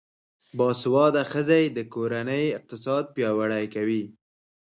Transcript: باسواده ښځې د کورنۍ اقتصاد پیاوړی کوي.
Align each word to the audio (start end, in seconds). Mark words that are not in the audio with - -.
باسواده 0.57 1.23
ښځې 1.31 1.61
د 1.77 1.79
کورنۍ 1.93 2.45
اقتصاد 2.57 3.03
پیاوړی 3.15 3.65
کوي. 3.75 4.03